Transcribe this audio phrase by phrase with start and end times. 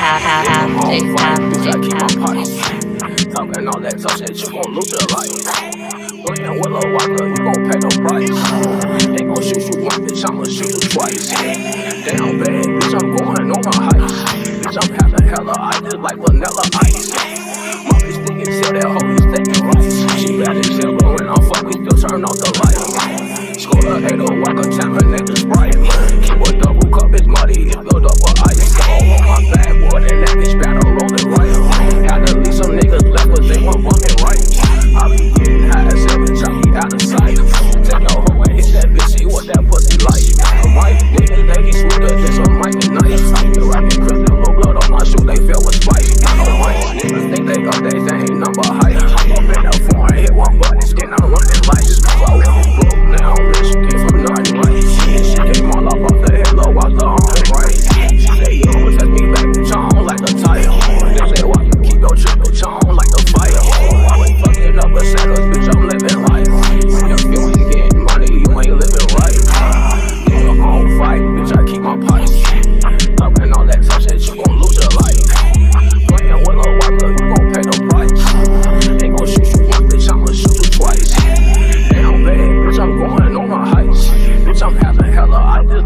[0.00, 2.56] Bitch, I keep my pies.
[3.28, 5.28] Talking all that tough shit, you gon' lose your life.
[6.24, 8.32] Playing with a wilder, you gon' pay no price.
[9.12, 11.28] They gon' shoot you once, bitch, I'ma shoot you twice.
[12.08, 14.08] Damn bad, bitch, I'm going on my height.
[14.40, 17.12] Bitch, I'm having hella ice, just like vanilla ice.
[17.84, 19.84] Mommy's thinking, sell that hoe, he's thinking right.
[20.16, 22.80] She bad as hell, but I'm fucking, you'll turn off the light.
[23.60, 24.96] Score a 8 or walk a 10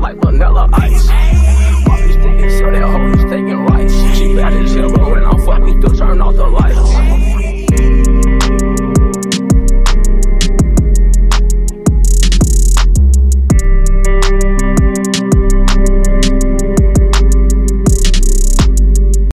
[0.04, 0.73] like vanilla.